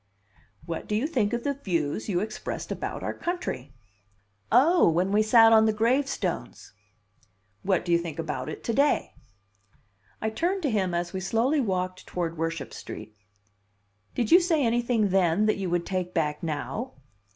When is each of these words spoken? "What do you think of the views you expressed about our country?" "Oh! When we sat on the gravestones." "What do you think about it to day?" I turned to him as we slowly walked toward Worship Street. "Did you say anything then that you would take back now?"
"What 0.65 0.87
do 0.87 0.95
you 0.95 1.05
think 1.05 1.31
of 1.31 1.43
the 1.43 1.53
views 1.53 2.09
you 2.09 2.21
expressed 2.21 2.71
about 2.71 3.03
our 3.03 3.13
country?" 3.13 3.71
"Oh! 4.51 4.89
When 4.89 5.11
we 5.11 5.21
sat 5.21 5.53
on 5.53 5.67
the 5.67 5.73
gravestones." 5.73 6.73
"What 7.61 7.85
do 7.85 7.91
you 7.91 7.99
think 7.99 8.17
about 8.17 8.49
it 8.49 8.63
to 8.63 8.73
day?" 8.73 9.13
I 10.19 10.31
turned 10.31 10.63
to 10.63 10.71
him 10.71 10.95
as 10.95 11.13
we 11.13 11.19
slowly 11.19 11.61
walked 11.61 12.07
toward 12.07 12.35
Worship 12.35 12.73
Street. 12.73 13.15
"Did 14.15 14.31
you 14.31 14.39
say 14.39 14.65
anything 14.65 15.09
then 15.09 15.45
that 15.45 15.57
you 15.57 15.69
would 15.69 15.85
take 15.85 16.15
back 16.15 16.41
now?" 16.41 16.93